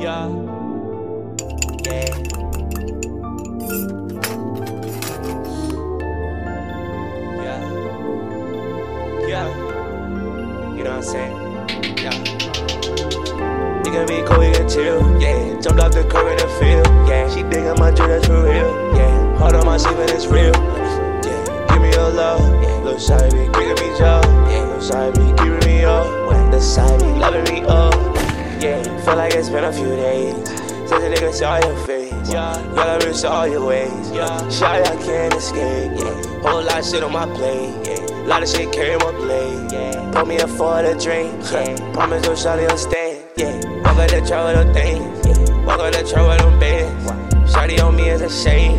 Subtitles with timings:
[0.00, 0.28] Yeah.
[1.84, 2.08] Yeah.
[7.36, 7.60] Yeah.
[9.28, 9.48] Yeah.
[10.74, 11.36] You know what I'm saying?
[11.98, 12.16] Yeah.
[13.84, 15.20] You can be cool, we can chill.
[15.20, 15.60] Yeah.
[15.60, 16.86] Jumped off the curb in the field.
[17.06, 17.28] Yeah.
[17.28, 18.96] She digging my drip, that's for real.
[18.96, 19.36] Yeah.
[19.36, 20.54] Heart on my sleeve and it's real.
[21.26, 21.66] Yeah.
[21.68, 22.40] Give me your love.
[22.62, 22.78] Yeah.
[22.84, 24.22] Little side be kicking me jaw.
[24.48, 24.64] Yeah.
[24.64, 26.19] Little side be keeping me up.
[29.10, 30.36] Feel like it's been a few days.
[30.88, 32.12] Since a nigga saw your face.
[32.30, 32.54] Yeah.
[32.76, 34.12] Girl, I miss all your ways.
[34.12, 34.48] Yeah.
[34.48, 35.98] Shy, I can't escape.
[35.98, 36.22] Yeah.
[36.42, 37.74] Whole lot of shit on my plate.
[37.88, 38.06] Yeah.
[38.28, 39.72] Lot of shit carry my blade.
[39.72, 40.12] Yeah.
[40.12, 41.42] Pour me a for the drink.
[41.50, 41.92] Yeah.
[41.92, 43.24] Promise no shawty will stand.
[43.34, 43.82] Yeah.
[43.82, 45.26] Walk on the truck with them things.
[45.26, 45.64] Yeah.
[45.64, 47.52] Walk on the truck with them bands.
[47.52, 48.78] Shawty on me is a shame.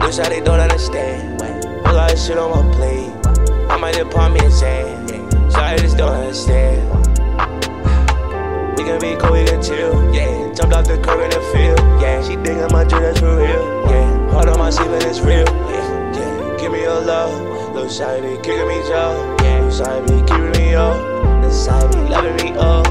[0.00, 1.40] No shawty don't understand.
[1.86, 3.70] Whole lot of shit on my plate.
[3.70, 5.08] I might just palm me a sand.
[5.50, 6.81] Shawty just don't understand.
[8.92, 10.12] Can be cool, we can chill.
[10.12, 11.80] Yeah, jumped off the curb in the field.
[11.96, 13.88] Yeah, she digging my drip, that's for real.
[13.88, 15.48] Yeah, heart on my sleeve and it's real.
[15.72, 17.32] Yeah, yeah, give me your love.
[17.72, 19.16] Little side be kicking me jaw.
[19.40, 21.00] Yeah, little side be keeping me up.
[21.40, 22.84] The side be loving me up.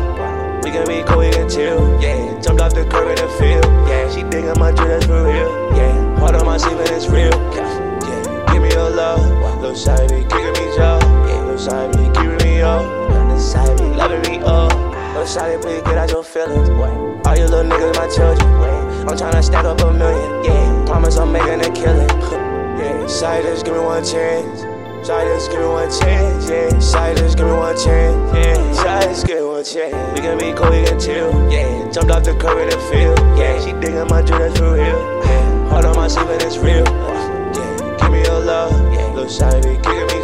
[0.66, 2.02] We can be cool, we can chill.
[2.02, 3.70] Yeah, jumped off the curb in the field.
[3.86, 5.78] Yeah, she digging my drip, that's for real.
[5.78, 7.30] Yeah, heart on my sleeve and it's real.
[7.54, 7.70] Yeah,
[8.10, 9.22] yeah, give me your love.
[9.62, 10.98] Little side be kicking me jaw.
[11.30, 11.94] Yeah, little side
[15.32, 16.92] shawty, please get out your feelings, boy.
[17.26, 19.08] All you little niggas, my children, boy.
[19.08, 20.86] I'm tryna stack up a million, yeah.
[20.86, 22.10] Promise I'm making a killing,
[22.80, 23.08] yeah.
[23.08, 24.62] Shawty, just give me one chance.
[25.08, 26.70] Shawty, just give me one chance, yeah.
[26.84, 28.84] Shawty, just give me one chance, yeah.
[28.84, 30.14] Shawty, just give me one chance.
[30.14, 31.90] We can be cool, we can chill, yeah.
[31.92, 33.56] Jumped off the curb in the field, yeah.
[33.64, 35.70] She digging my drip, that's for real, yeah.
[35.70, 37.98] Heart on my sleeve and it's real, yeah.
[38.02, 39.08] Give me your love, yeah.
[39.14, 40.21] Little shawty be kicking me